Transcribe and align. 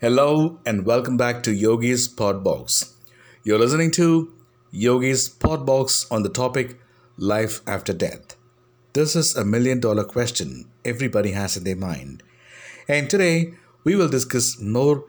Hello 0.00 0.60
and 0.64 0.86
welcome 0.86 1.16
back 1.16 1.42
to 1.42 1.50
Yogi's 1.50 2.06
Podbox. 2.06 2.94
You're 3.42 3.58
listening 3.58 3.90
to 3.92 4.32
Yogi's 4.70 5.28
Podbox 5.28 6.06
on 6.08 6.22
the 6.22 6.28
topic 6.28 6.78
Life 7.16 7.62
After 7.66 7.92
Death. 7.92 8.36
This 8.92 9.16
is 9.16 9.34
a 9.34 9.44
million 9.44 9.80
dollar 9.80 10.04
question 10.04 10.70
everybody 10.84 11.32
has 11.32 11.56
in 11.56 11.64
their 11.64 11.74
mind. 11.74 12.22
And 12.86 13.10
today 13.10 13.54
we 13.82 13.96
will 13.96 14.08
discuss 14.08 14.60
more 14.60 15.04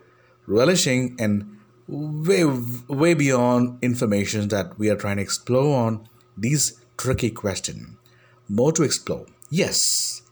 relishing 0.48 1.16
and 1.20 1.60
way, 1.88 2.46
way 2.88 3.14
beyond 3.14 3.78
information 3.84 4.48
that 4.48 4.80
we 4.80 4.90
are 4.90 4.96
trying 4.96 5.18
to 5.18 5.22
explore 5.22 5.86
on 5.86 6.10
these 6.36 6.84
tricky 6.98 7.30
question. 7.30 8.00
More 8.48 8.72
to 8.72 8.82
explore. 8.82 9.28
Yes. 9.52 10.24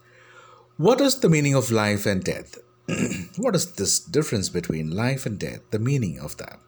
What 0.78 1.00
is 1.00 1.20
the 1.20 1.28
meaning 1.28 1.54
of 1.54 1.70
life 1.70 2.06
and 2.06 2.24
death? 2.24 2.58
what 3.38 3.54
is 3.54 3.72
this 3.72 3.98
difference 3.98 4.48
between 4.48 4.90
life 4.90 5.26
and 5.26 5.38
death? 5.38 5.60
The 5.70 5.78
meaning 5.78 6.18
of 6.18 6.36
that. 6.38 6.58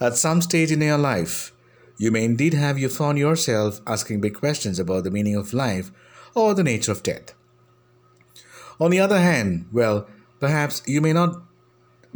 At 0.00 0.16
some 0.16 0.40
stage 0.42 0.70
in 0.70 0.80
your 0.80 0.98
life, 0.98 1.52
you 1.98 2.10
may 2.10 2.24
indeed 2.24 2.54
have 2.54 2.78
you 2.78 2.88
found 2.88 3.18
yourself 3.18 3.80
asking 3.86 4.20
big 4.20 4.34
questions 4.34 4.78
about 4.78 5.04
the 5.04 5.10
meaning 5.10 5.36
of 5.36 5.52
life 5.52 5.90
or 6.34 6.54
the 6.54 6.64
nature 6.64 6.92
of 6.92 7.02
death. 7.02 7.34
On 8.80 8.90
the 8.90 9.00
other 9.00 9.18
hand, 9.18 9.68
well, 9.72 10.08
perhaps 10.38 10.82
you 10.86 11.00
may 11.00 11.12
not 11.12 11.42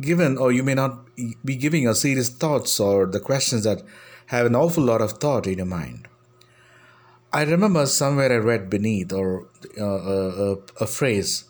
given 0.00 0.38
or 0.38 0.50
you 0.50 0.62
may 0.62 0.74
not 0.74 1.06
be 1.44 1.56
giving 1.56 1.82
your 1.82 1.94
serious 1.94 2.30
thoughts 2.30 2.80
or 2.80 3.06
the 3.06 3.20
questions 3.20 3.64
that 3.64 3.82
have 4.26 4.46
an 4.46 4.56
awful 4.56 4.82
lot 4.82 5.02
of 5.02 5.12
thought 5.12 5.46
in 5.46 5.58
your 5.58 5.66
mind. 5.66 6.08
I 7.32 7.42
remember 7.42 7.84
somewhere 7.86 8.32
I 8.32 8.36
read 8.36 8.70
beneath 8.70 9.12
or 9.12 9.48
uh, 9.78 9.84
a, 9.84 10.52
uh, 10.52 10.56
a 10.80 10.86
phrase 10.86 11.44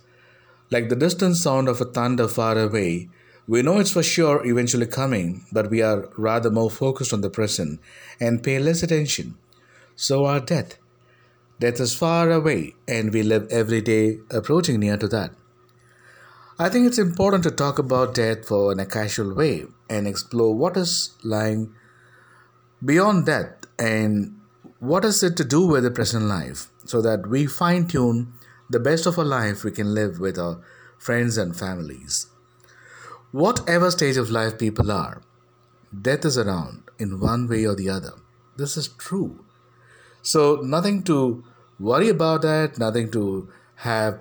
like 0.74 0.88
the 0.88 0.96
distant 0.96 1.37
sound 1.37 1.69
of 1.69 1.80
a 1.80 1.84
thunder 1.84 2.27
far 2.27 2.59
away. 2.59 3.09
We 3.46 3.62
know 3.62 3.78
it's 3.78 3.92
for 3.92 4.02
sure 4.02 4.45
eventually 4.45 4.87
coming, 4.87 5.47
but 5.52 5.70
we 5.70 5.83
are 5.83 6.09
rather 6.16 6.50
more 6.50 6.70
focused 6.70 7.12
on 7.12 7.20
the 7.20 7.30
present 7.30 7.80
and 8.19 8.42
pay 8.42 8.58
less 8.58 8.83
attention. 8.83 9.36
So 9.95 10.25
our 10.25 10.41
death. 10.41 10.78
Death 11.61 11.78
is 11.78 11.95
far 11.95 12.33
away, 12.33 12.75
and 12.89 13.12
we 13.12 13.22
live 13.22 13.47
every 13.50 13.80
day 13.80 14.19
approaching 14.30 14.80
near 14.80 14.97
to 14.97 15.06
that. 15.08 15.30
I 16.58 16.69
think 16.69 16.89
it's 16.89 16.98
important 16.98 17.45
to 17.45 17.52
talk 17.52 17.78
about 17.78 18.14
death 18.14 18.48
for 18.48 18.72
in 18.72 18.80
a 18.80 18.86
casual 18.86 19.34
way 19.34 19.67
and 19.89 20.08
explore 20.08 20.55
what 20.55 20.77
is 20.77 21.17
lying 21.22 21.72
beyond 22.84 23.27
death 23.27 23.52
and 23.78 24.41
what 24.80 25.05
is 25.05 25.22
it 25.22 25.36
to 25.36 25.45
do 25.45 25.67
with 25.67 25.84
the 25.84 25.91
present 25.91 26.25
life 26.25 26.69
so 26.84 27.00
that 27.02 27.28
we 27.28 27.47
fine 27.47 27.86
tune 27.86 28.33
the 28.70 28.81
best 28.81 29.07
of 29.07 29.19
our 29.19 29.25
life 29.25 29.65
we 29.65 29.70
can 29.70 29.95
live 29.95 30.19
with 30.19 30.39
our 30.39 30.61
friends 30.98 31.37
and 31.37 31.57
families. 31.57 32.27
Whatever 33.33 33.91
stage 33.91 34.17
of 34.17 34.31
life 34.31 34.59
people 34.59 34.91
are, 34.91 35.23
death 36.03 36.25
is 36.25 36.39
around 36.39 36.83
in 36.98 37.20
one 37.20 37.48
way 37.48 37.67
or 37.67 37.75
the 37.75 37.89
other. 37.89 38.12
This 38.57 38.77
is 38.77 38.89
true. 38.89 39.45
So, 40.23 40.61
nothing 40.62 41.03
to 41.05 41.45
worry 41.79 42.09
about 42.09 42.42
that, 42.42 42.79
nothing 42.79 43.11
to 43.11 43.48
have 43.77 44.20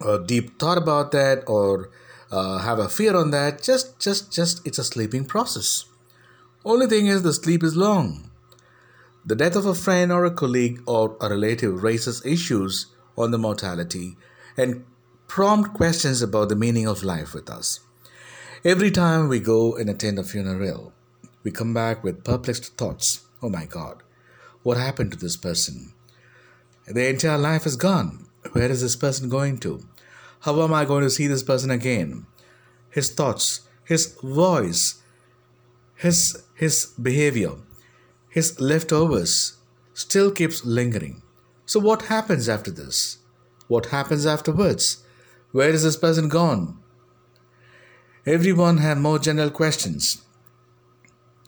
a 0.00 0.18
deep 0.18 0.58
thought 0.58 0.78
about 0.78 1.10
that 1.12 1.42
or 1.46 1.90
uh, 2.30 2.58
have 2.58 2.78
a 2.78 2.88
fear 2.88 3.16
on 3.16 3.30
that 3.30 3.62
just 3.62 3.98
just 3.98 4.32
just 4.32 4.64
it's 4.66 4.78
a 4.78 4.84
sleeping 4.84 5.24
process 5.24 5.86
only 6.64 6.86
thing 6.86 7.06
is 7.06 7.22
the 7.22 7.32
sleep 7.32 7.62
is 7.62 7.76
long 7.76 8.30
the 9.24 9.34
death 9.34 9.56
of 9.56 9.66
a 9.66 9.74
friend 9.74 10.12
or 10.12 10.24
a 10.24 10.30
colleague 10.30 10.80
or 10.86 11.16
a 11.20 11.28
relative 11.28 11.82
raises 11.82 12.24
issues 12.24 12.86
on 13.18 13.30
the 13.30 13.38
mortality 13.38 14.16
and 14.56 14.84
prompt 15.26 15.74
questions 15.74 16.22
about 16.22 16.48
the 16.48 16.56
meaning 16.56 16.86
of 16.86 17.02
life 17.02 17.34
with 17.34 17.50
us 17.50 17.80
every 18.64 18.90
time 18.90 19.28
we 19.28 19.38
go 19.40 19.76
and 19.76 19.90
attend 19.90 20.18
a 20.18 20.24
funeral 20.24 20.92
we 21.42 21.50
come 21.50 21.74
back 21.74 22.02
with 22.02 22.24
perplexed 22.24 22.76
thoughts 22.76 23.26
oh 23.42 23.48
my 23.48 23.66
god 23.66 24.02
what 24.62 24.76
happened 24.76 25.12
to 25.12 25.18
this 25.18 25.36
person 25.36 25.92
their 26.86 27.10
entire 27.10 27.38
life 27.38 27.66
is 27.66 27.76
gone 27.76 28.28
where 28.52 28.70
is 28.70 28.82
this 28.82 28.96
person 28.96 29.28
going 29.28 29.58
to? 29.58 29.84
How 30.40 30.62
am 30.62 30.72
I 30.72 30.84
going 30.84 31.02
to 31.02 31.10
see 31.10 31.26
this 31.26 31.42
person 31.42 31.70
again? 31.70 32.26
His 32.90 33.10
thoughts, 33.10 33.62
his 33.84 34.16
voice, 34.22 35.02
his, 35.96 36.42
his 36.54 36.86
behavior, 37.00 37.52
his 38.30 38.60
leftovers 38.60 39.56
still 39.92 40.30
keeps 40.30 40.64
lingering. 40.64 41.22
So, 41.68 41.78
what 41.78 42.06
happens 42.06 42.48
after 42.48 42.70
this? 42.70 43.18
What 43.66 43.86
happens 43.86 44.24
afterwards? 44.24 45.04
Where 45.52 45.68
is 45.68 45.82
this 45.82 45.98
person 45.98 46.30
gone? 46.30 46.78
Everyone 48.24 48.78
have 48.78 48.96
more 48.96 49.18
general 49.18 49.50
questions. 49.50 50.22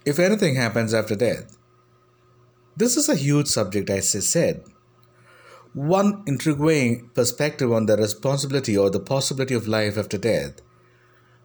If 0.05 0.19
anything 0.19 0.57
happens 0.57 0.93
after 0.93 1.17
death, 1.17 1.57
this 2.77 2.99
is 2.99 3.09
a 3.09 3.15
huge 3.15 3.47
subject, 3.47 3.89
as 3.89 4.15
I 4.15 4.19
said. 4.19 4.63
One 5.73 6.23
intriguing 6.27 7.09
perspective 7.15 7.73
on 7.73 7.87
the 7.87 7.97
responsibility 7.97 8.77
or 8.77 8.91
the 8.91 9.01
possibility 9.01 9.55
of 9.55 9.69
life 9.69 9.97
after 9.97 10.19
death, 10.19 10.61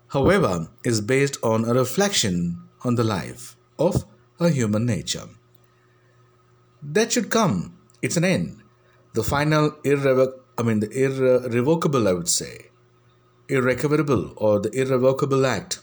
however, 0.09 0.67
is 0.83 0.99
based 0.99 1.37
on 1.41 1.63
a 1.63 1.73
reflection 1.73 2.61
on 2.83 2.95
the 2.95 3.05
life 3.05 3.55
of 3.79 4.03
a 4.37 4.49
human 4.49 4.85
nature. 4.85 5.29
That 6.83 7.13
should 7.13 7.29
come, 7.29 7.77
it's 8.01 8.17
an 8.17 8.25
end. 8.25 8.63
The 9.15 9.23
final 9.23 9.71
irrevoc 9.85 10.33
I 10.57 10.63
mean 10.63 10.81
the 10.81 10.91
irrevocable 10.91 12.05
I 12.09 12.11
would 12.11 12.27
say. 12.27 12.65
Irrecoverable 13.47 14.33
or 14.35 14.59
the 14.59 14.71
irrevocable 14.77 15.45
act. 15.45 15.79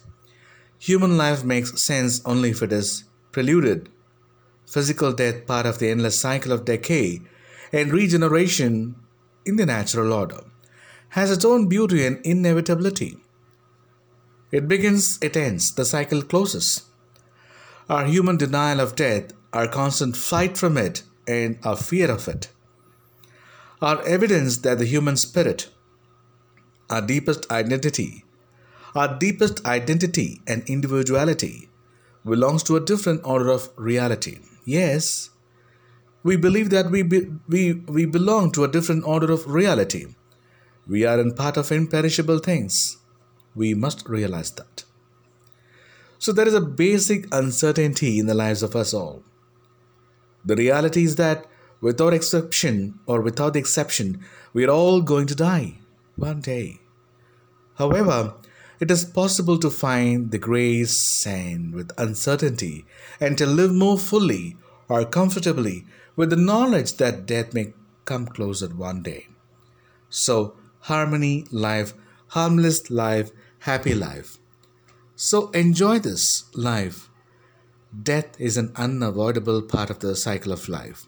Human 0.78 1.16
life 1.16 1.42
makes 1.42 1.80
sense 1.82 2.20
only 2.26 2.50
if 2.50 2.60
it 2.62 2.72
is 2.72 3.04
preluded. 3.30 3.88
Physical 4.66 5.12
death 5.14 5.46
part 5.46 5.64
of 5.64 5.78
the 5.78 5.88
endless 5.88 6.20
cycle 6.20 6.52
of 6.52 6.66
decay 6.66 7.22
and 7.72 7.90
regeneration 7.90 8.96
in 9.46 9.56
the 9.56 9.64
natural 9.64 10.12
order 10.12 10.44
has 11.16 11.30
its 11.30 11.46
own 11.46 11.68
beauty 11.68 12.04
and 12.04 12.20
inevitability. 12.26 13.16
It 14.50 14.68
begins, 14.68 15.18
it 15.22 15.38
ends, 15.38 15.74
the 15.74 15.86
cycle 15.86 16.20
closes. 16.20 16.82
Our 17.88 18.04
human 18.04 18.36
denial 18.36 18.80
of 18.80 18.94
death, 18.94 19.32
our 19.54 19.68
constant 19.68 20.18
flight 20.18 20.58
from 20.58 20.76
it, 20.76 21.02
and 21.26 21.58
our 21.64 21.76
fear 21.76 22.10
of 22.10 22.28
it 22.28 22.48
are 23.82 24.02
evidence 24.06 24.58
that 24.58 24.78
the 24.78 24.86
human 24.86 25.16
spirit, 25.16 25.68
our 26.88 27.02
deepest 27.02 27.50
identity, 27.50 28.24
our 28.94 29.18
deepest 29.18 29.64
identity 29.66 30.40
and 30.46 30.62
individuality 30.68 31.68
belongs 32.24 32.62
to 32.62 32.76
a 32.76 32.80
different 32.80 33.20
order 33.24 33.48
of 33.50 33.70
reality. 33.76 34.38
Yes, 34.64 35.30
we 36.22 36.36
believe 36.36 36.70
that 36.70 36.90
we, 36.90 37.02
be, 37.02 37.26
we, 37.48 37.72
we 37.72 38.04
belong 38.04 38.52
to 38.52 38.64
a 38.64 38.68
different 38.68 39.04
order 39.04 39.32
of 39.32 39.46
reality. 39.46 40.06
We 40.86 41.04
are 41.04 41.18
in 41.18 41.34
part 41.34 41.56
of 41.56 41.72
imperishable 41.72 42.38
things. 42.38 42.98
We 43.54 43.74
must 43.74 44.08
realize 44.08 44.52
that. 44.52 44.84
So 46.18 46.32
there 46.32 46.46
is 46.46 46.54
a 46.54 46.60
basic 46.60 47.26
uncertainty 47.34 48.20
in 48.20 48.26
the 48.26 48.34
lives 48.34 48.62
of 48.62 48.76
us 48.76 48.94
all. 48.94 49.24
The 50.44 50.54
reality 50.54 51.02
is 51.02 51.16
that 51.16 51.46
without 51.82 52.14
exception 52.14 52.98
or 53.04 53.20
without 53.20 53.52
the 53.52 53.58
exception, 53.58 54.24
we 54.54 54.64
are 54.64 54.70
all 54.70 55.02
going 55.02 55.26
to 55.26 55.34
die 55.34 55.74
one 56.16 56.40
day. 56.40 56.80
However, 57.74 58.34
it 58.80 58.90
is 58.90 59.04
possible 59.04 59.58
to 59.58 59.70
find 59.70 60.30
the 60.30 60.38
grace 60.38 61.26
and 61.26 61.74
with 61.74 61.92
uncertainty 61.98 62.84
and 63.20 63.36
to 63.36 63.46
live 63.46 63.74
more 63.74 63.98
fully 63.98 64.56
or 64.88 65.04
comfortably 65.04 65.84
with 66.16 66.30
the 66.30 66.36
knowledge 66.36 66.94
that 66.94 67.26
death 67.26 67.52
may 67.52 67.74
come 68.04 68.26
closer 68.26 68.68
one 68.68 69.02
day. 69.02 69.28
So, 70.08 70.56
harmony, 70.80 71.46
life, 71.50 71.94
harmless 72.28 72.90
life, 72.90 73.30
happy 73.60 73.94
life. 73.94 74.38
So, 75.16 75.50
enjoy 75.50 76.00
this 76.00 76.44
life. 76.54 77.08
Death 78.02 78.40
is 78.40 78.56
an 78.56 78.72
unavoidable 78.76 79.62
part 79.62 79.90
of 79.90 80.00
the 80.00 80.16
cycle 80.16 80.52
of 80.52 80.68
life. 80.68 81.06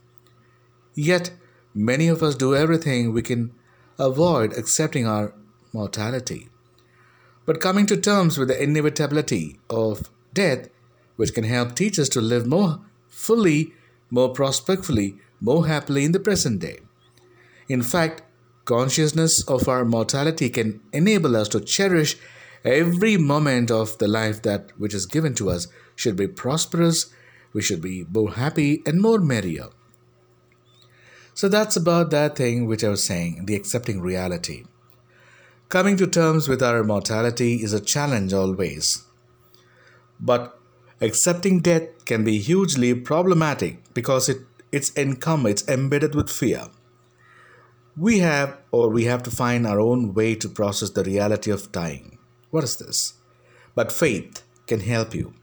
Yet, 0.94 1.32
many 1.74 2.08
of 2.08 2.22
us 2.22 2.34
do 2.34 2.54
everything 2.54 3.12
we 3.12 3.22
can 3.22 3.52
avoid 3.98 4.52
accepting 4.52 5.06
our 5.06 5.34
mortality. 5.72 6.48
But 7.46 7.60
coming 7.60 7.86
to 7.86 7.96
terms 7.96 8.38
with 8.38 8.48
the 8.48 8.62
inevitability 8.62 9.58
of 9.68 10.10
death, 10.32 10.68
which 11.16 11.34
can 11.34 11.44
help 11.44 11.74
teach 11.74 11.98
us 11.98 12.08
to 12.10 12.20
live 12.20 12.46
more 12.46 12.80
fully 13.08 13.72
more 14.10 14.28
prospectively, 14.28 15.16
more 15.40 15.66
happily 15.66 16.04
in 16.04 16.12
the 16.12 16.20
present 16.20 16.60
day. 16.60 16.78
In 17.68 17.82
fact, 17.82 18.22
consciousness 18.64 19.42
of 19.48 19.68
our 19.68 19.84
mortality 19.84 20.48
can 20.48 20.80
enable 20.92 21.36
us 21.36 21.48
to 21.48 21.60
cherish 21.60 22.16
every 22.64 23.16
moment 23.16 23.70
of 23.70 23.98
the 23.98 24.08
life 24.08 24.42
that 24.42 24.70
which 24.78 24.94
is 24.94 25.06
given 25.06 25.34
to 25.34 25.50
us 25.50 25.66
should 25.96 26.16
be 26.16 26.26
prosperous, 26.26 27.12
we 27.52 27.62
should 27.62 27.80
be 27.80 28.06
more 28.10 28.32
happy 28.32 28.82
and 28.86 29.00
more 29.00 29.18
merrier. 29.18 29.68
So 31.34 31.48
that's 31.48 31.76
about 31.76 32.10
that 32.10 32.36
thing 32.36 32.66
which 32.66 32.84
I 32.84 32.88
was 32.88 33.04
saying, 33.04 33.46
the 33.46 33.56
accepting 33.56 34.00
reality. 34.00 34.64
Coming 35.68 35.96
to 35.96 36.06
terms 36.06 36.48
with 36.48 36.62
our 36.62 36.84
mortality 36.84 37.56
is 37.56 37.72
a 37.72 37.80
challenge 37.80 38.32
always. 38.32 39.04
But 40.20 40.56
accepting 41.00 41.58
death 41.60 42.04
can 42.04 42.22
be 42.22 42.38
hugely 42.38 42.94
problematic 42.94 43.92
because 43.92 44.28
it, 44.28 44.38
it's 44.70 44.96
encumbered, 44.96 45.50
it's 45.50 45.68
embedded 45.68 46.14
with 46.14 46.30
fear. 46.30 46.68
We 47.96 48.20
have 48.20 48.56
or 48.70 48.88
we 48.88 49.04
have 49.04 49.24
to 49.24 49.30
find 49.30 49.66
our 49.66 49.80
own 49.80 50.14
way 50.14 50.36
to 50.36 50.48
process 50.48 50.90
the 50.90 51.04
reality 51.04 51.50
of 51.50 51.72
dying. 51.72 52.18
What 52.50 52.64
is 52.64 52.76
this? 52.76 53.14
But 53.74 53.90
faith 53.90 54.44
can 54.68 54.80
help 54.80 55.14
you, 55.14 55.34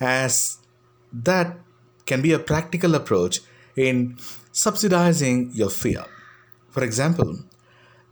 as 0.00 0.58
that 1.12 1.58
can 2.04 2.20
be 2.20 2.32
a 2.32 2.38
practical 2.38 2.94
approach 2.94 3.40
in 3.76 4.16
subsidizing 4.52 5.50
your 5.52 5.70
fear. 5.70 6.04
For 6.70 6.82
example, 6.82 7.38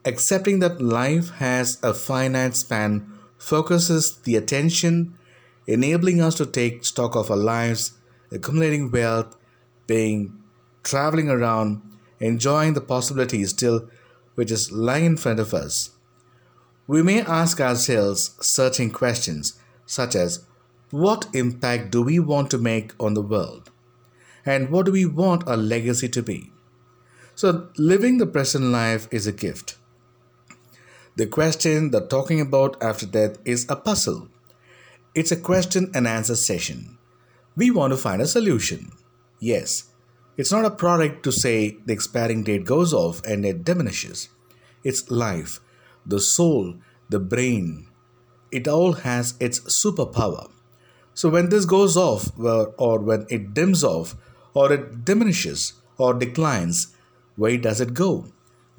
Accepting 0.04 0.58
that 0.58 0.82
life 0.82 1.30
has 1.36 1.78
a 1.80 1.94
finite 1.94 2.56
span 2.56 3.06
focuses 3.38 4.16
the 4.24 4.34
attention, 4.34 5.16
enabling 5.68 6.20
us 6.20 6.34
to 6.36 6.46
take 6.46 6.84
stock 6.84 7.14
of 7.14 7.30
our 7.30 7.36
lives, 7.36 7.92
accumulating 8.32 8.90
wealth, 8.90 9.36
being 9.86 10.36
traveling 10.82 11.28
around, 11.28 11.82
enjoying 12.18 12.74
the 12.74 12.80
possibilities 12.80 13.50
still 13.50 13.88
which 14.34 14.50
is 14.50 14.72
lying 14.72 15.04
in 15.04 15.16
front 15.16 15.38
of 15.38 15.54
us. 15.54 15.90
We 16.88 17.04
may 17.04 17.20
ask 17.20 17.60
ourselves 17.60 18.34
searching 18.40 18.90
questions 18.90 19.60
such 19.86 20.16
as 20.16 20.44
what 20.90 21.28
impact 21.32 21.92
do 21.92 22.02
we 22.02 22.18
want 22.18 22.50
to 22.50 22.58
make 22.58 22.92
on 22.98 23.14
the 23.14 23.22
world? 23.22 23.70
And 24.44 24.70
what 24.70 24.86
do 24.86 24.92
we 24.92 25.06
want 25.06 25.46
our 25.46 25.56
legacy 25.56 26.08
to 26.08 26.22
be? 26.22 26.50
So, 27.34 27.68
living 27.76 28.18
the 28.18 28.26
present 28.26 28.64
life 28.66 29.08
is 29.10 29.26
a 29.26 29.32
gift. 29.32 29.76
The 31.16 31.26
question 31.26 31.90
that 31.90 32.10
talking 32.10 32.40
about 32.40 32.82
after 32.82 33.06
death 33.06 33.38
is 33.44 33.66
a 33.68 33.76
puzzle. 33.76 34.28
It's 35.14 35.32
a 35.32 35.36
question 35.36 35.90
and 35.94 36.08
answer 36.08 36.36
session. 36.36 36.98
We 37.54 37.70
want 37.70 37.92
to 37.92 37.98
find 37.98 38.22
a 38.22 38.26
solution. 38.26 38.92
Yes, 39.38 39.90
it's 40.36 40.52
not 40.52 40.64
a 40.64 40.70
product 40.70 41.22
to 41.24 41.32
say 41.32 41.76
the 41.84 41.92
expiring 41.92 42.44
date 42.44 42.64
goes 42.64 42.94
off 42.94 43.22
and 43.24 43.44
it 43.44 43.64
diminishes. 43.64 44.28
It's 44.82 45.10
life, 45.10 45.60
the 46.06 46.20
soul, 46.20 46.76
the 47.10 47.20
brain. 47.20 47.88
It 48.50 48.66
all 48.66 48.92
has 48.92 49.34
its 49.38 49.60
superpower. 49.60 50.50
So 51.14 51.28
when 51.28 51.50
this 51.50 51.66
goes 51.66 51.96
off, 51.96 52.30
or 52.38 52.98
when 52.98 53.26
it 53.28 53.52
dims 53.52 53.84
off, 53.84 54.16
or 54.54 54.72
it 54.72 55.04
diminishes, 55.04 55.74
or 55.98 56.14
declines, 56.14 56.94
where 57.36 57.56
does 57.56 57.80
it 57.80 57.94
go? 57.94 58.26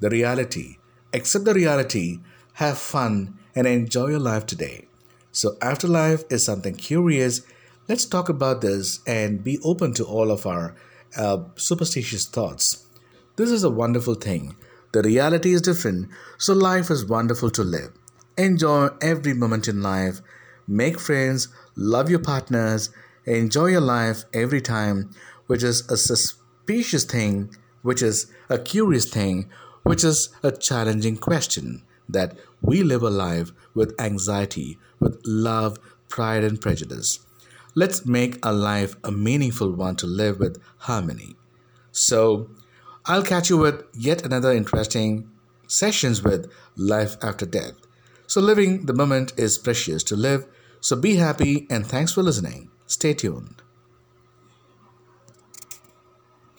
The 0.00 0.10
reality 0.10 0.78
accept 1.14 1.44
the 1.44 1.54
reality, 1.54 2.18
have 2.54 2.76
fun, 2.76 3.38
and 3.54 3.66
enjoy 3.66 4.08
your 4.08 4.18
life 4.18 4.44
today. 4.44 4.86
So, 5.30 5.56
afterlife 5.62 6.24
is 6.28 6.44
something 6.44 6.74
curious. 6.74 7.40
Let's 7.88 8.04
talk 8.04 8.28
about 8.28 8.60
this 8.60 9.00
and 9.06 9.42
be 9.42 9.58
open 9.64 9.94
to 9.94 10.04
all 10.04 10.30
of 10.30 10.46
our 10.46 10.74
uh, 11.16 11.44
superstitious 11.56 12.26
thoughts. 12.26 12.84
This 13.36 13.50
is 13.50 13.64
a 13.64 13.70
wonderful 13.70 14.14
thing. 14.14 14.56
The 14.92 15.02
reality 15.02 15.52
is 15.52 15.62
different, 15.62 16.08
so 16.38 16.52
life 16.52 16.90
is 16.90 17.04
wonderful 17.04 17.50
to 17.50 17.64
live. 17.64 17.92
Enjoy 18.36 18.88
every 19.00 19.34
moment 19.34 19.68
in 19.68 19.82
life. 19.82 20.20
Make 20.66 20.98
friends, 20.98 21.48
love 21.76 22.10
your 22.10 22.20
partners, 22.20 22.90
enjoy 23.26 23.66
your 23.66 23.80
life 23.80 24.24
every 24.32 24.60
time, 24.60 25.10
which 25.46 25.62
is 25.62 25.88
a 25.90 25.96
suspicious 25.96 27.04
thing, 27.04 27.54
which 27.82 28.02
is 28.02 28.30
a 28.48 28.58
curious 28.58 29.04
thing, 29.04 29.50
which 29.82 30.04
is 30.04 30.30
a 30.42 30.50
challenging 30.50 31.16
question 31.16 31.82
that 32.08 32.36
we 32.62 32.82
live 32.82 33.02
a 33.02 33.10
life 33.10 33.52
with 33.74 33.98
anxiety, 34.00 34.78
with 35.00 35.20
love, 35.24 35.78
pride, 36.08 36.44
and 36.44 36.60
prejudice. 36.60 37.20
Let's 37.74 38.06
make 38.06 38.44
our 38.46 38.52
life 38.52 38.96
a 39.02 39.10
meaningful 39.10 39.72
one 39.72 39.96
to 39.96 40.06
live 40.06 40.38
with 40.38 40.62
harmony. 40.78 41.36
So, 41.92 42.50
I'll 43.06 43.22
catch 43.22 43.50
you 43.50 43.58
with 43.58 43.84
yet 43.94 44.24
another 44.24 44.52
interesting 44.52 45.30
sessions 45.66 46.22
with 46.22 46.50
life 46.76 47.16
after 47.22 47.44
death. 47.44 47.72
So, 48.26 48.40
living 48.40 48.86
the 48.86 48.94
moment 48.94 49.32
is 49.36 49.58
precious 49.58 50.02
to 50.04 50.16
live. 50.16 50.46
So, 50.80 50.96
be 50.96 51.16
happy 51.16 51.66
and 51.68 51.86
thanks 51.86 52.12
for 52.12 52.22
listening. 52.22 52.70
Stay 52.86 53.12
tuned. 53.12 53.63